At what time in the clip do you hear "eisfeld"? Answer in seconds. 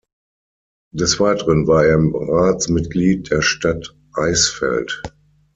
4.13-5.03